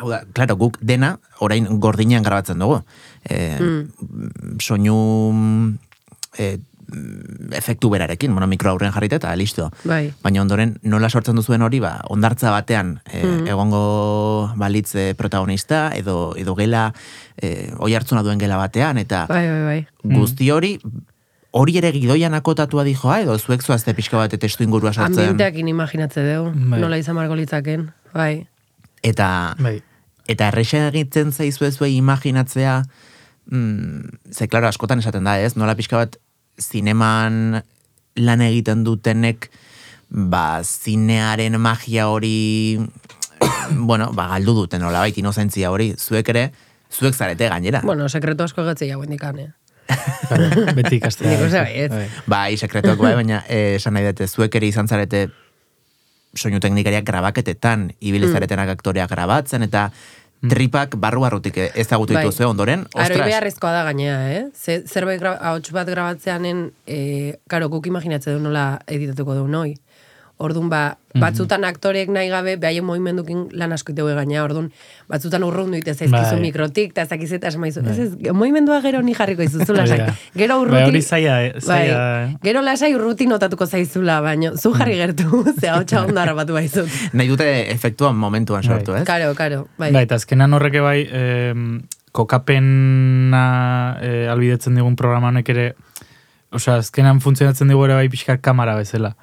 [0.00, 2.78] Hau da, claro, guk dena orain gordinean grabatzen dugu.
[3.28, 3.58] E,
[4.62, 5.76] Soinu
[6.38, 6.58] e,
[7.52, 9.68] efektu berarekin, bueno, mikro aurrean jarrita eta listo.
[9.84, 10.12] Bai.
[10.22, 13.46] Baina ondoren nola sortzen duzuen hori, ba, ondartza batean e, Mm.
[13.52, 16.94] egongo balitze protagonista, edo, edo gela,
[17.36, 19.86] e, oi hartzuna duen gela batean, eta Bai, bai, bai.
[20.16, 20.78] guzti hori,
[21.50, 25.18] hori ere gidoian akotatua dijoa, edo zuek zoazte pixka bat testu ingurua sartzen.
[25.18, 26.80] Ambienteakin imaginatze dugu, Bai.
[26.80, 27.88] nola izan marko litzaken.
[28.14, 28.46] Bai.
[29.02, 29.56] Eta,
[30.28, 32.82] eta errexe egiten zaizue zuei imaginatzea,
[33.50, 35.56] mm, ze, klaro, askotan esaten da, ez?
[35.56, 36.18] Nola pixka bat
[36.60, 37.62] zineman
[38.20, 39.50] lan egiten dutenek,
[40.10, 42.78] ba, zinearen magia hori,
[43.90, 46.50] bueno, ba, galdu duten, nola baita inozentzia hori, zuek ere,
[46.92, 47.82] zuek zarete gainera.
[47.86, 49.50] Bueno, sekreto asko gatzei hau indikan, eh?
[50.78, 51.30] Beti ikastea.
[51.30, 51.92] Nik uste baietz.
[51.92, 52.06] Bai.
[52.26, 55.28] Bai, sekretuak bai, baina eh, esan nahi dute, zuek ere izan zarete
[56.36, 58.68] soinu teknikariak grabaketetan, ibili Mm.
[58.70, 59.90] aktoreak grabatzen, eta
[60.40, 62.24] tripak barru-barrutik ezagutu Bai.
[62.24, 64.44] dituzue ondoren, Aroi ostras, beharrezkoa da gainea, eh?
[64.54, 69.74] Ze, zerbait ahots bat grabatzeanen, eh, karo, guk imaginatzen du nola editatuko du noi.
[70.40, 71.20] Orduan, ba, Mhm.
[71.20, 74.70] batzutan aktoreek nahi gabe, behaien movimendukin lan asko itegue gainea, orduan,
[75.10, 76.40] batzutan urrundu ite zaizkizu Bai.
[76.40, 77.80] mikrotik, eta ez dakiz eta esmaizu.
[77.90, 79.98] Ez ez, movimendua gero ni jarriko izuzu Hori lasai.
[79.98, 80.14] da.
[80.34, 80.84] Gero Bai, urruti...
[80.88, 82.36] hori zaila, eh, zaila, Bai, eh.
[82.42, 86.88] gero lasai urruti notatuko zaizula, baina zu jarri gertu, ze hau txagon da harrapatu baizut.
[87.12, 89.04] nahi dute efektua momentuan sortu, ez?
[89.04, 89.90] Karo, karo, bai.
[89.92, 93.44] Bai, eta azkenan horreke bai, em, kokapena
[94.02, 95.66] e, albidetzen digun programa honek ere,
[96.54, 99.14] osea, azkenan funtzionatzen digu ere bai pixkar kamera bezala.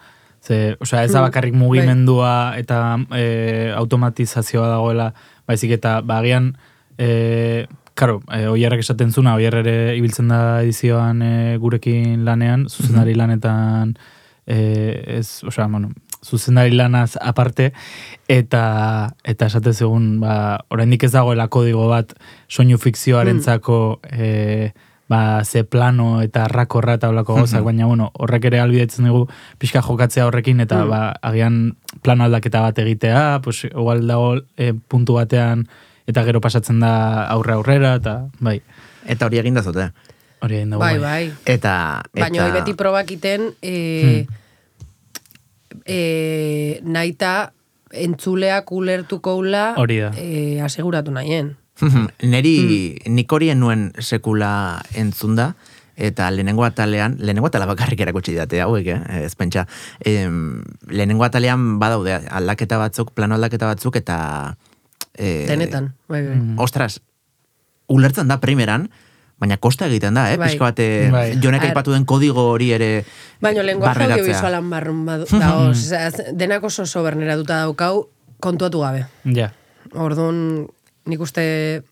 [0.48, 5.12] Ze, osea, ez da Mm, bakarrik mugimendua eta e, automatizazioa dagoela,
[5.48, 6.54] baizik eta bagian,
[6.98, 13.16] e, karo, e, oiarrak esaten zuna, oiar ere ibiltzen da edizioan e, gurekin lanean, zuzendari
[13.18, 13.98] lanetan,
[14.46, 15.92] e, ez, osea, bueno,
[16.24, 17.74] zuzendari lanaz aparte,
[18.32, 18.64] eta
[19.24, 22.16] eta esate zegun, ba, oraindik ez dagoela kodigo bat
[22.48, 24.72] soinu fikzioarentzako e,
[25.10, 27.64] ba, ze plano eta rakorra eta olako Mhm.
[27.64, 30.90] baina bueno, horrek ere albidetzen dugu pixka jokatzea horrekin, eta Mm.
[30.90, 35.68] ba, agian plano aldaketa bat egitea, pues, igual dago e, puntu batean,
[36.08, 38.62] eta gero pasatzen da aurre aurrera, eta bai.
[39.06, 39.92] Eta hori egin da zute.
[40.42, 41.32] Hori egin dago, Bai, bai.
[41.46, 44.28] Eta, Baina hori eta beti probakiten, e,
[45.86, 47.54] e, naita
[47.92, 50.12] entzuleak ulertuko ula Hori da.
[50.18, 51.56] e, aseguratu nahien.
[52.24, 52.58] Neri,
[53.06, 55.54] nik horien nuen sekula entzunda,
[55.98, 59.00] eta lehenengo atalean, lehenengo atala bakarrik erakutsi date hauek, eh?
[59.26, 59.66] ez pentsa.
[60.06, 64.56] Em, lehenengo atalean badaude aldaketa batzuk, plano aldaketa batzuk, eta...
[65.18, 66.38] E, Denetan, bai, bai.
[66.62, 67.00] Ostras,
[67.90, 68.86] ulertzen da primeran,
[69.42, 70.38] baina kosta egiten da, eh?
[70.38, 70.52] Bai.
[70.52, 71.26] Pixka bat, eh, Bai.
[71.42, 72.92] jonek aipatu den kodigo hori ere
[73.42, 78.08] Baina lenguaje audiovisualan barrun badu, dago, osea, denak oso oso berneratuta daukau,
[78.42, 79.06] kontuatu gabe.
[79.34, 79.52] Ja,
[79.96, 80.68] Orduan,
[81.08, 81.84] nik uste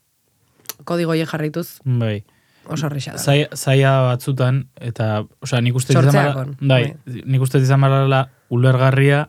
[0.84, 2.24] kodigo hie jarraituz, bai.
[2.68, 3.18] oso horreixa da.
[3.18, 9.28] Zai- zaila batzutan, eta, osea, nik uste izan barra- bai, nik uste izan barrala ulergarria,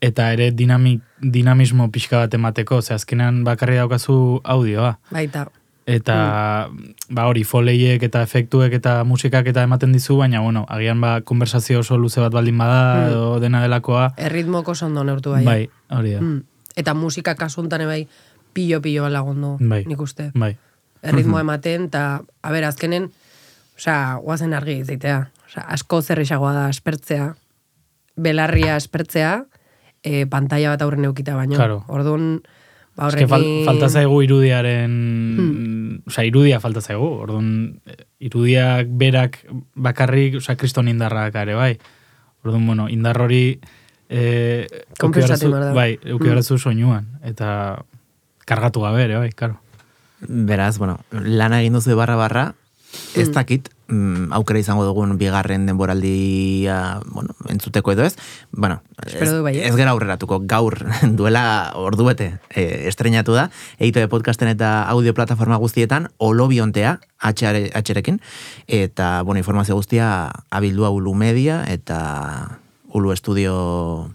[0.00, 4.98] eta ere dinamik, dinamismo pixka bat emateko, ze azkenean bakarri daukazu audioa.
[5.10, 5.46] Baita.
[5.86, 6.68] Eta,
[7.10, 11.80] ba hori, foleiek eta efektuek eta musikak eta ematen dizu, baina, bueno, agian ba, konversazio
[11.80, 13.08] oso luze bat baldin bada, Mm.
[13.10, 14.12] edo dena delakoa.
[14.16, 15.44] Erritmoko oso ondo neurtu bai.
[15.44, 16.20] Bai, hori da.
[16.20, 16.44] Mm.
[16.76, 18.06] Eta musika kasuntan bai
[18.52, 19.84] pilo-pilo lagundu, Bai.
[19.86, 20.30] nik uste.
[20.34, 20.56] Bai.
[21.02, 23.10] Erritmo ematen, eta, a ber, azkenen,
[23.76, 25.30] osea, guazen argi izitea.
[25.48, 27.32] Osea, asko zerrexagoa da aspertzea,
[28.16, 29.44] belarria aspertzea,
[30.04, 31.56] e, pantalla bat aurren eukita baino.
[31.56, 31.82] Claro.
[31.88, 32.42] Orduan,
[32.96, 33.66] ba Eske fal, horrekin...
[33.66, 36.02] falta zaigu irudiaren...
[36.06, 37.06] Osea, irudia falta zaigu.
[37.24, 37.96] Orduan, eh,
[38.28, 39.38] irudiak berak
[39.74, 41.76] bakarrik, osea, kriston indarrak ere, bai.
[42.44, 43.58] Orduan, bueno, indar hori...
[44.12, 44.66] Eh,
[45.00, 45.72] euki behar da.
[45.72, 46.28] Bai, euki Mm.
[46.28, 47.06] behar duzu soinuan.
[47.24, 47.82] Eta,
[48.46, 49.58] kargatu gabe ere, bai, karo.
[50.22, 52.54] Beraz, bueno, lana egin duzu barra barra,
[53.16, 53.32] ez Mm.
[53.32, 58.16] dakit, mm, aukera izango dugun bigarren denboraldia, bueno, entzuteko edo ez,
[58.52, 59.66] bueno, Espero ez, du baietz.
[59.66, 60.76] ez gara aurreratuko, gaur
[61.18, 68.20] duela orduete e, estrenatu da, EITB podcasten eta audio plataforma guztietan, olobiontea, atxerekin,
[68.68, 72.58] eta, bueno, informazio guztia abildua Ulu Media eta
[72.92, 74.10] Ulu Estudio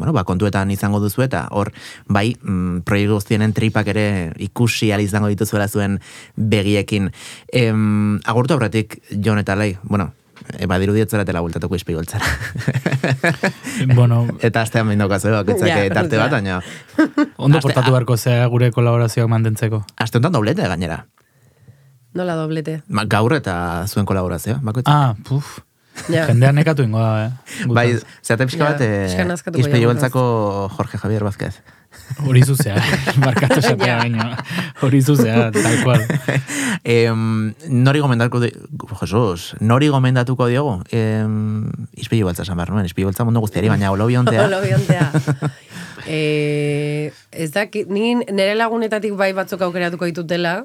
[0.00, 1.70] bueno, ba, kontuetan izango duzu eta hor,
[2.08, 4.06] bai, mm, proiektu guztienen tripak ere
[4.40, 5.98] ikusi al izango dituzuela zuen
[6.36, 7.10] begiekin.
[7.52, 10.14] Em, agurtu aurretik, Jon eta Lai, bueno,
[10.56, 12.24] e, badiru dietzeratela bultatuko izpigoltzara.
[13.98, 16.62] bueno, eta astean behin daukazu, bakoitzak Ja, eh, tarte bat, baina...
[17.36, 19.84] Ondo Aste- portatu beharko zea gure kolaborazioak mantentzeko.
[20.00, 21.02] Aste honetan doblete gainera.
[22.16, 22.80] Nola doblete.
[22.88, 24.94] Ma, gaur eta zuen kolaborazioa, bakoitzak.
[24.96, 25.60] Ah, puf.
[26.08, 26.24] Ja.
[26.30, 27.66] Jendean nekatu ingo da, eh?
[27.68, 30.22] Bai, zeate pixka Ja, bat, eh, pixka nazkatuko izpegi beltzako
[30.78, 31.54] Jorge Javier Vázquez.
[32.22, 32.76] Hori zuzea,
[33.24, 33.96] markatu esatea Ja.
[33.98, 34.28] baino.
[34.86, 36.04] Hori zuzea, tal cual.
[36.84, 38.52] em, nori gomendatuko di...
[39.00, 40.76] Jesus, nori gomendatuko diogu?
[40.94, 41.66] Em,
[41.98, 44.46] izpegi beltza esan behar nuen, izpegi beltza mundu guztiari, baina olobiontea.
[44.46, 45.10] Olobiontea.
[46.06, 50.60] e, ez dakit, ni nire lagunetatik bai batzuk aukeratuko ditutela,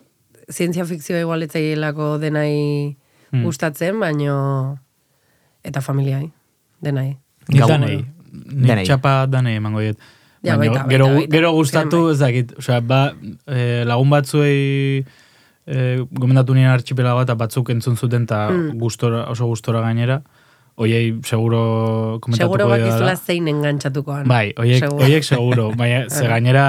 [0.52, 2.96] zientzia fikzioa igualetzaielako denai
[3.34, 3.42] Hmm.
[3.44, 4.78] gustatzen, baino
[5.66, 6.30] eta familiai,
[6.82, 7.18] denai.
[7.50, 8.06] Ni Gau- danei.
[8.36, 8.86] Ni Danei.
[8.86, 9.98] txapa danei emango diet.
[10.46, 11.36] Ja, Baina baita, gero, baita, baita.
[11.38, 13.14] gero gustatu, ez dakit, osea, ba,
[13.48, 15.06] eh, lagun batzuei
[15.68, 18.78] eh, gomendatu nien archipelago eta batzuk entzun zuten eta Mm.
[18.78, 20.22] gustora, oso gustora gainera.
[20.78, 21.60] Oiei seguro
[22.20, 22.88] komentatuko Seguro didala.
[22.90, 24.26] bakizula zein engantzatukoan.
[24.28, 25.06] Bai, oiek, Seguro.
[25.06, 25.68] oiek seguro.
[25.80, 26.66] Baina, ze gainera,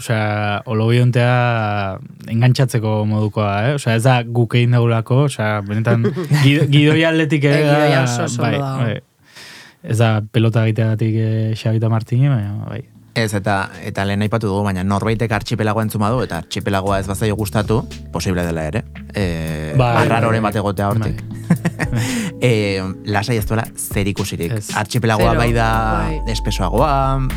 [0.00, 1.98] osea, olobiontea
[2.32, 3.74] engantzatzeko modukoa, eh?
[3.76, 6.06] Osea, ez da guk egin daulako, osea, benetan,
[6.44, 8.96] gido, gidoi atletik ere Eh, da, gidoia oso oso bai, bai.
[9.82, 12.80] Ez da pelota egiteagatik eh, Xabita Martini, baina, bai.
[13.14, 17.34] Ez, eta, eta lehen aipatu dugu, baina norbaitek archipelagoa entzuma du, eta archipelagoa ez bazaio
[17.36, 17.80] gustatu,
[18.14, 18.84] posible dela ere.
[19.12, 21.18] E, Bai, arraroren bai, bat egotea hortik.
[22.40, 22.50] e,
[23.10, 24.52] lasai ez duela zer ikusirik.
[24.60, 24.68] Ez.
[24.78, 25.66] Archipelagoa Zero, bai da
[26.06, 26.20] bai.
[26.32, 26.92] espesoagoa,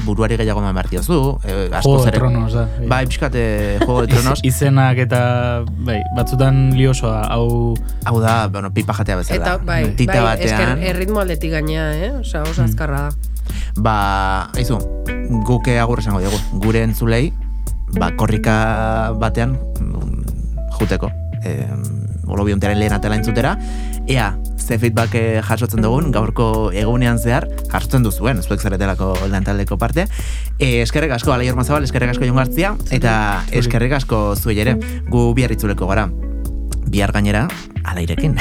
[0.06, 2.68] buruari gehiago eman behar diozu, e, asko Juego de Tronos da.
[2.78, 2.88] bai.
[2.94, 4.40] Bai, pixkat, eh, Juego de Tronos.
[4.46, 5.24] Iz, izenak eta,
[5.90, 7.74] bai, batzutan liosoa, hau...
[8.06, 9.42] Hau da, bueno, pipa jatea bezala.
[9.42, 12.12] Eta bai, Tita bai, esker batean, erritmo aldetik gainea, eh?
[12.22, 12.70] Osa, oso Mm.
[12.70, 13.32] azkarra da.
[13.75, 14.79] Ba, aizu,
[15.47, 17.34] guke agur esango dugu, gure entzulei,
[17.97, 21.12] ba, korrika batean, mm, juteko,
[21.43, 21.60] e,
[22.27, 23.58] olobiontearen lehen atela entzutera,
[24.08, 30.08] ea, ze feedback eh, jasotzen dugun, gaurko egunean zehar, jasotzen duzuen, zuek zaretelako lantaldeko parte.
[30.58, 34.77] E, eskerrek asko, Alai Ormazabal, eskerrek asko jongartzia, eta eskerrek asko zuei ere,
[35.12, 36.08] gu bihar itzuleko gara.
[36.88, 37.47] Bihar gainera,
[37.84, 38.39] alairekin.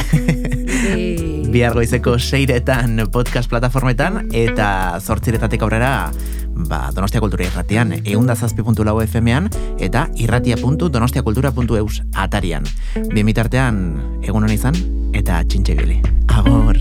[1.52, 5.90] Bihar goizeko seiretan podcast plataformetan eta zortziretatik aurrera
[6.68, 12.64] ba, Donostia Kultura irratian, eunda zazpi puntu lau FM-an eta irratia.donostiakultura.eus atarian.
[13.12, 13.84] Bimitartean,
[14.24, 14.80] egun hon izan
[15.12, 16.00] eta txintxe.
[16.32, 16.80] Agor!